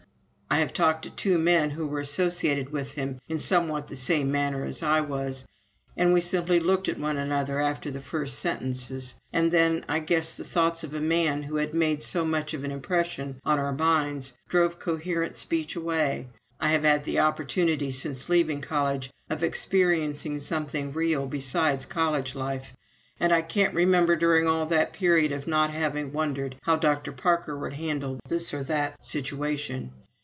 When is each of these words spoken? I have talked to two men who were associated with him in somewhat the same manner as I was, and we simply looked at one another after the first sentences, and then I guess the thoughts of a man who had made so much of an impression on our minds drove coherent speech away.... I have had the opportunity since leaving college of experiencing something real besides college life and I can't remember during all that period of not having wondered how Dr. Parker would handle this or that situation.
I 0.53 0.59
have 0.59 0.73
talked 0.73 1.03
to 1.03 1.09
two 1.09 1.37
men 1.37 1.69
who 1.69 1.87
were 1.87 2.01
associated 2.01 2.73
with 2.73 2.91
him 2.91 3.21
in 3.29 3.39
somewhat 3.39 3.87
the 3.87 3.95
same 3.95 4.29
manner 4.33 4.65
as 4.65 4.83
I 4.83 4.99
was, 4.99 5.45
and 5.95 6.11
we 6.11 6.19
simply 6.19 6.59
looked 6.59 6.89
at 6.89 6.99
one 6.99 7.15
another 7.17 7.61
after 7.61 7.89
the 7.89 8.01
first 8.01 8.37
sentences, 8.37 9.15
and 9.31 9.49
then 9.53 9.85
I 9.87 9.99
guess 9.99 10.35
the 10.35 10.43
thoughts 10.43 10.83
of 10.83 10.93
a 10.93 10.99
man 10.99 11.43
who 11.43 11.55
had 11.55 11.73
made 11.73 12.03
so 12.03 12.25
much 12.25 12.53
of 12.53 12.65
an 12.65 12.71
impression 12.71 13.39
on 13.45 13.59
our 13.59 13.71
minds 13.71 14.33
drove 14.49 14.77
coherent 14.77 15.37
speech 15.37 15.77
away.... 15.77 16.27
I 16.59 16.73
have 16.73 16.83
had 16.83 17.05
the 17.05 17.19
opportunity 17.19 17.89
since 17.89 18.27
leaving 18.27 18.59
college 18.59 19.09
of 19.29 19.43
experiencing 19.43 20.41
something 20.41 20.91
real 20.91 21.27
besides 21.27 21.85
college 21.85 22.35
life 22.35 22.73
and 23.21 23.31
I 23.31 23.41
can't 23.41 23.73
remember 23.73 24.17
during 24.17 24.47
all 24.49 24.65
that 24.65 24.91
period 24.91 25.31
of 25.31 25.47
not 25.47 25.69
having 25.69 26.11
wondered 26.11 26.57
how 26.63 26.75
Dr. 26.75 27.13
Parker 27.13 27.57
would 27.57 27.73
handle 27.75 28.19
this 28.27 28.53
or 28.53 28.63
that 28.65 29.01
situation. 29.01 29.93